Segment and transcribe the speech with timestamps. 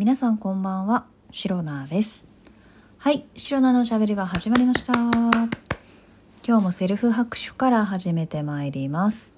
[0.00, 2.24] 皆さんこんばんは、シロナです。
[2.96, 4.94] はい、シロナのおしゃべりは始まりました。
[4.94, 5.12] 今
[6.42, 9.30] 日もセルフ拍手から始めてまいります。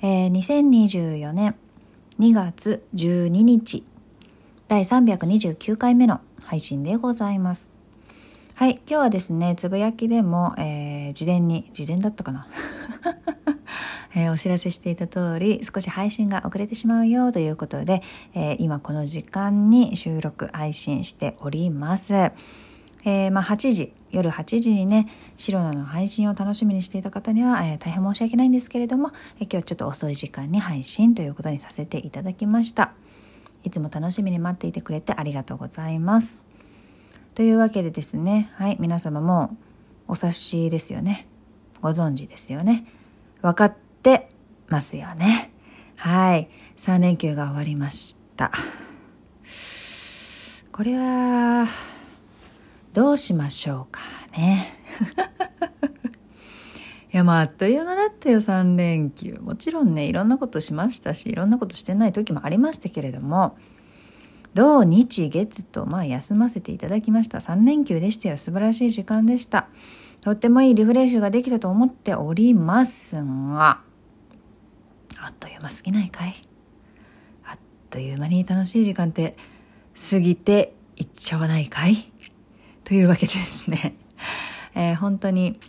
[0.00, 1.56] えー、2024年
[2.20, 3.84] 2月12日、
[4.68, 7.72] 第329回目の配信でございます。
[8.54, 12.46] はい、今日はですね、つぶやきでも、えー、事前に、事前だったかな
[14.14, 18.02] えーお知らせしていた通り少し配信が遅れてしまうよということで、
[18.34, 22.14] えー今この時間に収録配信しております。
[23.04, 32.92] えーまあ、8時夜8時にね白菜の配信を楽しみにしていた方には、えー大変申し訳ないんですけれども、えー今日ちょっと遅い時間に配信ということにさせていただきました。
[33.64, 36.42] いつも楽しみに待っていてくれてありがとうございます。
[37.34, 39.56] というわけでですねはい皆様も
[40.06, 41.26] お察しですよね。
[41.80, 42.86] ご存知ですよね。
[43.40, 44.28] 分かって
[44.68, 45.52] ますよね。
[45.96, 46.48] はい。
[46.78, 48.50] 3連休が終わりました。
[50.72, 51.66] これは
[52.92, 54.00] どうしましょうか
[54.36, 54.76] ね。
[57.12, 59.38] いやまああっという間だったよ3連休。
[59.42, 63.56] もちろんねいろんなことしましたしいろんなことしてない時もありましたけれども
[64.54, 67.38] 土日月とまあ休ませていただきました。
[67.38, 68.38] 3連休でしたよ。
[68.38, 69.68] 素晴らしい時間でした。
[70.22, 73.80] とってもいいリフレッシュができたと思っておりますが
[75.24, 76.34] あっという間過ぎないかい？
[77.44, 77.58] あっ
[77.90, 79.36] という間に楽しい時間って
[80.10, 82.12] 過ぎていっちゃわないかい？
[82.84, 83.94] というわけでですね、
[84.74, 85.60] えー本当に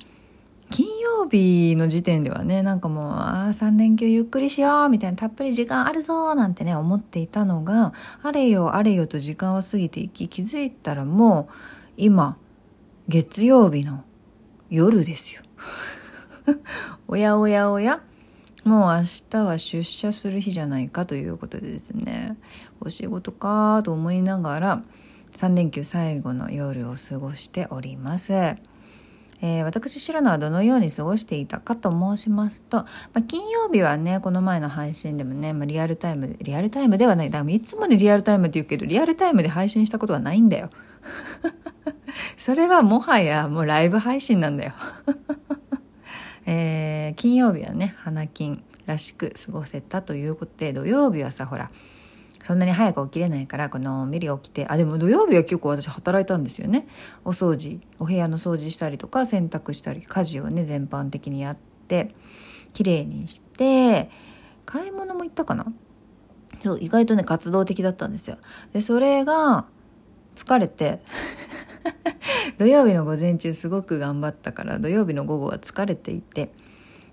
[0.72, 7.94] 金曜日の時点ではねなんかもうあ3連休ゆっくりしようみたいなたっぷり時間あるぞなんてね思っていたのが
[8.24, 11.54] あれよあれよと時間は過ぎていき気づいたらもう
[11.98, 12.38] 今
[13.08, 14.04] 月曜日の
[14.72, 15.44] 夜ですよ。
[17.08, 18.02] おやおやおや。
[18.64, 22.38] もう明日は出社する日じゃないかということでですね
[22.80, 24.84] お仕事かと思いながら
[25.38, 28.34] 3連休最後の夜を過ごしております。
[29.44, 37.30] えー私白野はどのように過ごしていたかと申しますと、まあ、金曜日はねこの前の配信でもね、まあ、リアルタイムリアルタイムではない。
[37.30, 40.70] だからいつもねリアルタイムって言うけどリアルタイムで配信したことはないんだよ。
[42.38, 44.74] それはもはやもうライブ配信なんだよ。
[46.46, 51.70] えー金曜日はね花金らしく過ごせたということで土曜日はさほら
[52.44, 56.88] そんなに早く起きれないからこのんびり起きてあでも土曜日は結構私働いたんですよね。
[57.24, 62.14] お掃除お部屋の掃除したりとか洗濯したり家事をね全般的にやって
[62.74, 64.10] 綺麗にして
[64.66, 65.66] 買い物も行ったかな？
[66.64, 68.38] そう意外とね活動的だったんですよ。
[68.74, 69.66] でそれが
[70.36, 71.00] 疲れて。
[72.58, 76.52] 土曜日の午前中すごく頑張ったから土曜日の午後は疲れていて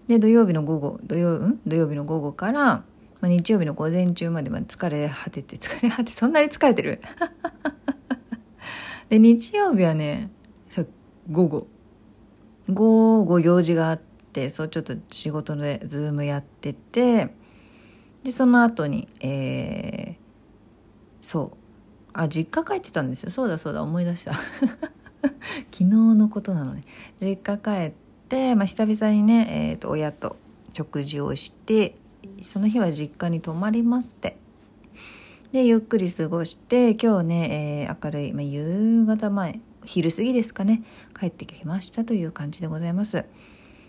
[0.07, 2.85] で土曜日の午後土曜,、うん、土曜日の午後から、ま
[3.23, 7.01] あ、日曜日の午前中までま疲れ果てて疲れ果てそんなに疲れてる？
[9.09, 10.31] で日曜日はね
[11.31, 11.67] 午後。
[12.69, 14.01] 午後用事があっ
[14.33, 17.35] てそうちょっと仕事でズームやってて
[18.23, 21.57] でその後にえー、そう。
[22.13, 23.31] あ実家帰ってたんですよ。
[23.31, 24.33] そうだそうだ思い出した。
[25.71, 26.83] 昨日のことなのね。
[27.21, 27.93] 実家帰っ
[28.29, 30.37] て、まあ、久々にね、えー、と親と
[30.73, 31.97] 食事をして
[32.43, 34.37] その日は実家に泊まりまして。
[35.53, 40.85] でゆっくり過ごして今日ね、えー明るい、まあ、夕方前昼過ぎですかね
[41.19, 43.25] 帰ってきましたという感じでございます。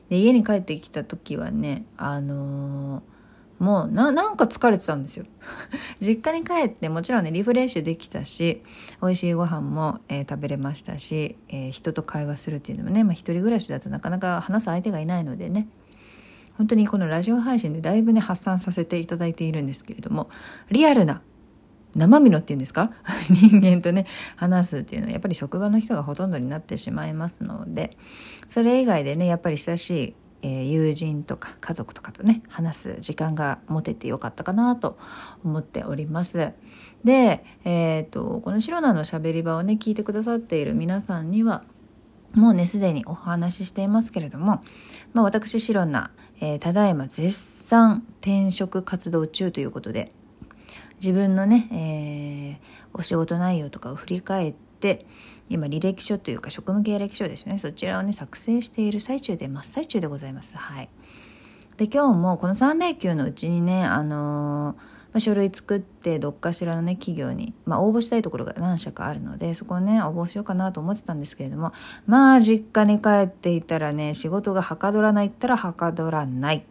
[0.09, 3.20] で家に帰ってきた時はねあのー
[3.61, 5.25] もうななんか疲れてたんですよ。
[6.01, 8.63] 実家に帰ってもちろんねリフレッシュできたし
[9.03, 15.67] 美味しいご飯も、えー食べれましたし、えー人と会話するっていうのもね、まあ、一人暮らしだとなかなか話す相手がいないのでね。
[16.57, 20.29] 本当にこのラジオ配信でだいぶね発散させていただいているんですけれども
[20.69, 21.21] リアルな
[21.95, 22.91] 生身のっていうんですか？
[23.29, 24.05] 人間とね
[24.35, 27.97] 話すっていうのはやっぱり職場の人がほとんどになってしまいますので
[28.47, 34.97] それ以外でねやっぱり親しい、えー友人とか家族とかとね話す時間が持ててよかったかなと
[35.43, 36.53] 思っております。
[37.03, 41.63] で、えー、とこの「シロナのしゃべり場」をね聞いてくださっている皆さんには
[42.33, 44.63] もうねすでにお話ししていますけれども、
[45.13, 50.11] まあ、私シロナ、えーただいま絶賛転職活動中ということで
[50.99, 54.70] 自分のね、えーお仕事内容とかを振り返って
[55.49, 57.59] 今履歴書というか職務経歴書ですね。
[57.59, 60.57] そちらをね作成している最中で真っ最中でございます。
[60.57, 60.89] はい。
[61.77, 71.73] で今日もこの3連休のうちにねあのーまあ、書類作ってどっかしらのね企業に、まあ、応募したいところが何社かあるのでそこをね応募しようかなと思ってたんですけれども
[72.05, 76.65] まあ実家に帰っていたらね仕事がはかどらないったらはかどらない。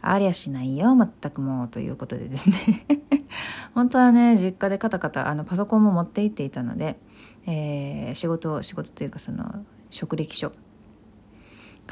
[0.00, 2.86] ありゃしないよ全くもうということでですね。
[3.74, 6.98] 本当はね実家でカタカタあのパソコンも持って行っていたので、
[7.46, 10.52] えー、仕事仕事というかその職歴書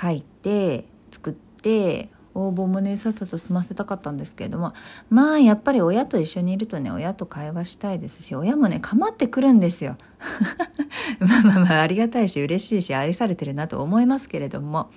[0.00, 4.72] 書いて作って応募もねさっさと済ませたかったんですけれども
[5.10, 9.96] まあやっぱり親と一緒にいるとね親と会話したいですし親もね構ってくるんですよ。
[11.20, 14.90] まあまあまあありがたいし嬉しいし愛されてるなと思いますけれども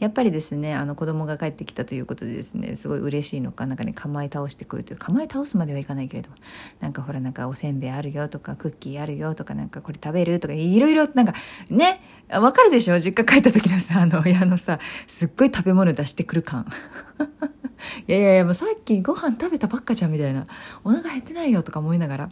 [0.00, 6.36] やっぱりですねあの子供が帰ってきたということでですねすごい嬉しいのかなんかね構え倒してくるという構え倒すまではいかないけれども
[6.80, 11.32] なんかほらなんかおせんべいあるよとかクッキーあるよとかなんかこれ食べるとかいろいろなんか
[11.70, 12.98] ねわかるでしょ？
[12.98, 16.66] 実家帰った時のさあの親のさすっごい食べ物出してくる感。
[18.08, 20.46] いやいやいやもうさっきご飯食べたばっかじゃんみたいな。
[20.84, 22.30] お腹減ってないよとか思いながら。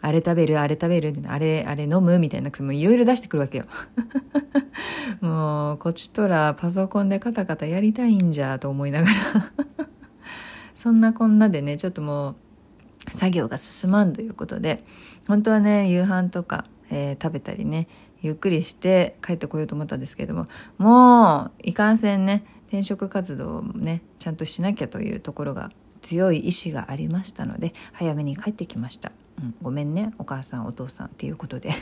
[0.00, 3.64] あれ食べるあれ食べるあれあれ飲むみたいなもいろいろ出してくるわけよ。
[5.22, 9.14] もうこっちとらパソコンでカタカタやりたいんじゃと思いながら。
[10.76, 12.36] そんなこんなでねちょっとも
[13.06, 14.84] う作業が進まんということで。
[15.26, 17.88] 本当はね夕飯とか、えー、食べたりね
[18.20, 20.48] ゆっくりして帰ってこようと思ったんですけれども。
[20.76, 25.70] もういかんせんね転職活動をねちゃんとしなきゃというところが
[26.02, 31.72] 強い意志がありましたので早めに帰ってきました、うん、ごめんねお母さんお父さんっていうことで。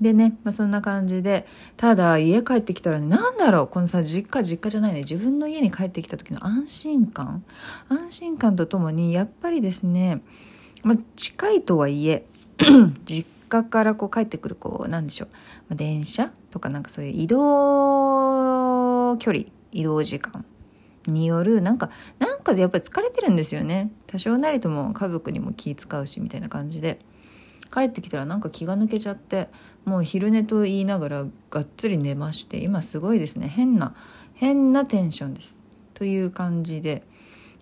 [0.00, 1.44] でね、まあ、そんな感じで
[1.76, 5.00] ただ家帰ってきたらね何だろうこのさ実家実家じゃないね。
[5.00, 7.42] 自分の家に帰ってきた時の安心感。
[7.88, 10.22] 安心感とともにやっぱりですね、
[10.84, 12.26] まあ、近いとはいえ
[13.04, 15.28] 実家からこう帰ってくるこうなんでしょう、
[15.68, 18.07] まあ、電車とかなんかそういう移動
[19.18, 20.44] 距離移動時間
[21.06, 23.90] によるなんかなんかやっぱり疲れてるんですよね。
[24.06, 26.98] 多少なりとも家族にも気使うしみたいな感じで。
[27.70, 29.48] 帰ってきたらなんか気が抜けちゃって
[29.84, 33.48] もう昼寝と言いながらがっつり寝まして今すごいですね。
[33.48, 33.94] 変な
[34.34, 35.60] 変なテンションです。
[35.94, 37.02] という感じで、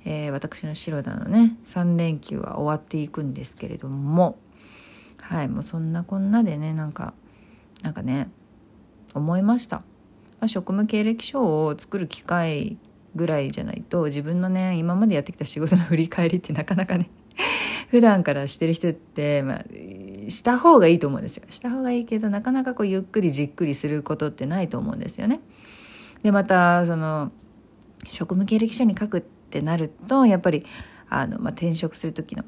[0.05, 4.39] えー、私の白田のね3連休は終わっていくんですけれども
[5.21, 7.15] はいもうそんなこんなでねなんか
[7.83, 8.29] なんかね
[9.15, 9.83] 思いました、
[10.47, 12.79] あ、職務経歴書を作る機会
[13.15, 17.11] ぐらいじゃないと自分のね今までやってきた仕事の振り返りってなかなかね
[17.91, 19.65] 普段からしてる人って、まあ、
[20.29, 21.45] した方がいいと思うんですよ。
[21.49, 25.41] した方がいいけどなかなかこうゆっくりじっくりすることってないと思うんですよね。
[26.23, 27.33] でまたその
[28.07, 30.65] 職務経歴書に書くってなるとやっぱり
[31.09, 32.45] あの、まあ、転職する時の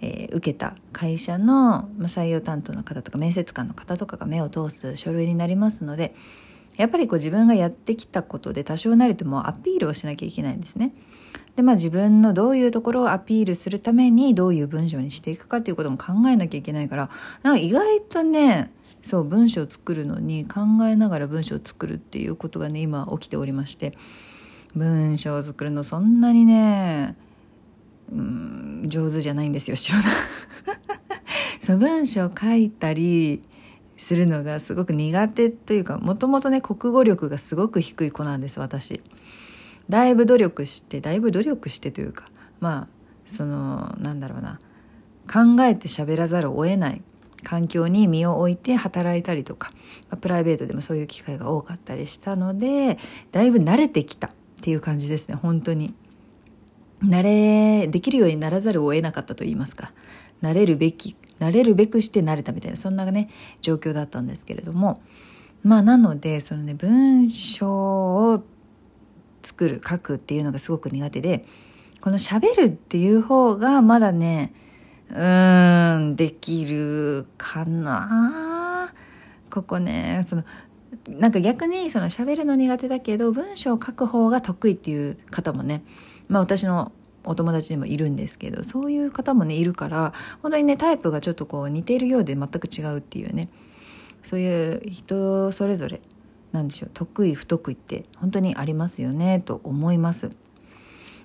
[0.00, 6.14] えー、受けた会社の、ま採用担当の方とか面接官の方とかが目を通す書類になりますので
[6.76, 10.92] やっぱりこう自分がやってきたことで多少なりともアピールをしなきゃいけないんですね。
[11.56, 17.10] でまあ自分のどういうところをアピールするためにどういう文章にしていくかっていうことも考えなきゃいけないから
[17.42, 18.70] なんか意外とね
[19.02, 23.96] そう文章を作るのに考えながら文章を作るっていうことがね今起きておりまして
[24.74, 27.16] 文章を作るのそんなにね
[28.12, 30.08] うん上手じゃないんですよ白田
[31.64, 33.40] そう文章を書いたり
[33.96, 39.02] するのがすごく苦手というかもともとね国語力がすごく低い子なんです私。
[39.88, 42.28] だいぶ努力してだいぶ努力してというか
[42.60, 42.88] まあ
[43.26, 44.60] そのなんだろうな。
[45.26, 47.02] 考えて喋らざるを得ない。
[47.42, 49.70] 環境に身を置いて働いたりとか、
[50.10, 52.98] まあ、プライベートでもそういう機会が多かったりしたので
[53.30, 54.30] だいぶ慣れてきたっ
[54.62, 55.94] ていう感じですね本当に。
[57.04, 59.92] 慣れできるようにならざるを得なかったと言いますか。
[60.42, 63.28] 慣れるべき慣れるべくして慣れたみたいなそんなね
[63.60, 65.00] 状況だったんですけれども
[65.62, 68.42] まあなのでそのね文章を
[69.42, 71.44] 作る書くっていうのがすごく苦手で
[72.00, 74.52] この喋るっていう方がまだね
[75.10, 78.92] うーんできるかな。
[79.50, 80.44] ここねその
[81.08, 85.82] なんか逆にその喋るの苦手だけど文章を書く方が得意っていう方もね
[86.28, 86.92] まあ私の
[87.26, 93.48] お友達にもいるんですけどそういう方もねいるから本当にねタイプがちょっとこう似ているようで全く違うっていうね
[94.24, 96.00] そういう人それぞれ
[96.52, 100.32] なんでしょう得意不得意って本当にありますよねと思います。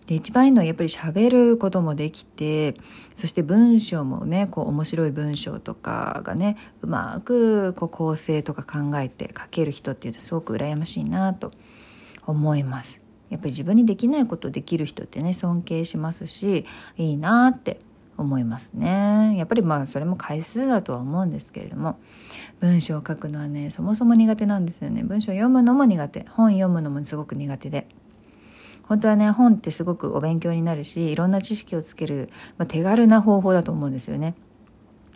[0.08, 2.76] で一番いいのはやっぱり喋ることもできて
[3.16, 11.52] そして文章もねこう面白い文章とかがねうまくこう構成とか考えて書ける人っていうとすごく羨ましいなと
[12.26, 13.01] 思います。
[13.32, 16.66] やっぱり自分にできないことできる人ってね尊敬しますし
[16.98, 17.80] いいなって
[18.18, 19.36] 思いますね。
[19.38, 21.98] やっぱりまあそれも回数だとは思うんですけれども
[22.60, 25.04] 文章を書くのはねそもそも苦手なんですよね。
[25.04, 26.26] 文章読むのも苦手。
[26.30, 27.88] 本読むのもすごく苦手で。
[28.84, 34.36] 本当はね本ってすごくお勉強になるしいろんな知識をつける、まあ、手軽な方法だと思うんですよね。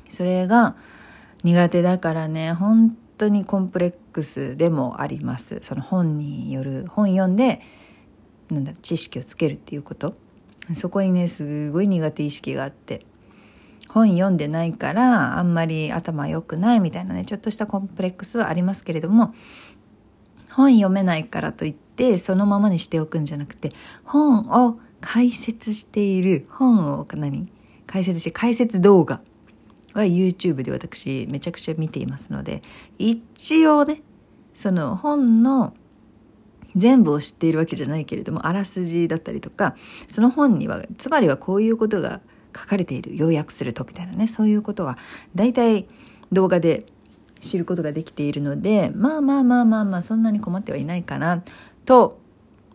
[0.09, 0.77] それが
[1.43, 5.59] 苦手だからね本当にコンプレックスでもあります。
[5.61, 7.61] その本による本読んで
[8.49, 10.15] なんだ知識をつけるっていうこと？
[10.73, 13.05] そこにねすごい苦手意識があって。
[13.87, 19.33] 本読んでないからあんまり頭良くないみたいなねちょっとしたコンプレックスはありますけれども
[20.51, 23.71] 本読めないからといってそのままにしておくんじゃなくて
[24.03, 27.47] 本を解説している本を何？
[27.87, 29.21] 解説して解説動画
[29.93, 32.63] は YouTube で私めちゃくちゃ見ていますので
[32.97, 34.01] 一応ね
[34.53, 35.73] その本の
[36.75, 39.75] 全部を知っているわけじゃないけれどもあらすじだったりとか
[40.07, 42.21] その本にはつまりはこういうことが
[42.55, 44.97] 書かれている要約するとみたいなねそういうことは
[45.33, 45.87] 大体
[46.31, 46.85] 動画で
[47.41, 51.43] 知ることができているのでまあまあまあまあまあそんなに困ってはいないかな
[51.85, 52.19] と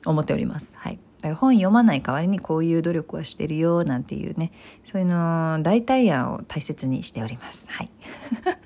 [0.06, 0.72] 思っております。
[0.76, 0.98] はい。
[1.34, 4.52] 本読まない代わりにこういう努力はしてるよなんていうね
[4.90, 7.66] そういうの代替案を大切にしております。
[7.68, 7.90] はい。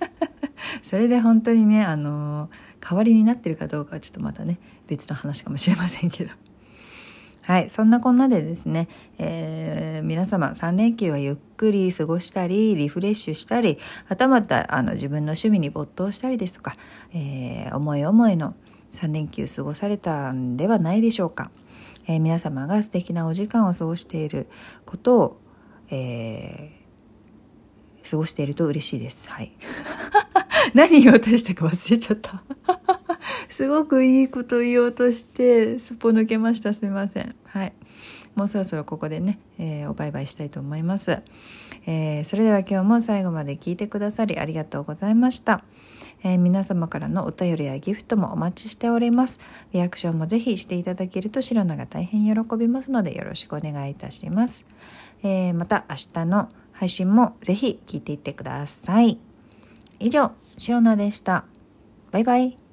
[0.83, 2.49] それで本当にねあの
[2.85, 6.31] 代わりになってるかどうかはちょっとまたね別の話かもしれませんけど。
[7.43, 8.89] はい、そんなこんなでですね、
[9.19, 16.77] えー、皆様3連休はゆっくり過ごしたりリフレッシュしたりはたまたあの自分の趣味に没頭したりですとか、
[17.13, 18.55] えー、思い思いの
[18.93, 21.51] 3連休過ごされたんではないでしょうか、
[22.07, 24.47] えー、皆様が素敵なお時間を過ごしている
[24.87, 25.41] ことを、
[25.91, 26.71] え、
[28.11, 29.29] 過ごしていると嬉しいです。
[29.29, 29.53] はい。
[30.75, 32.43] 何言おうとしたか忘れちゃった。
[33.51, 37.73] すごくいいこと言おうとしてすっぽ抜けましたすみませんはい
[38.35, 41.23] もうそろそろここでね、えー、おバイバイしたいと思います、
[41.87, 45.65] えー、それでは今日も最後まで聞いてくださりありがとうございました
[46.27, 49.41] えー、皆様からのお便りやギフトもお待ちしております。
[49.73, 54.65] リアクションもぜひしていただけると白菜が大変喜びますのでよろしくお願いいたします。
[55.23, 59.34] え、また明日の配信もぜひ聞いていってください。
[60.01, 61.45] 以上、シロナでした。
[62.11, 62.64] バイバイ。